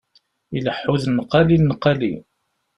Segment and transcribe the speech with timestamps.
[0.57, 2.13] Ileḥḥu d nnqali nnqali.